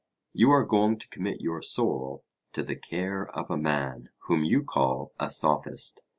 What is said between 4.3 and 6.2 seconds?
you call a Sophist.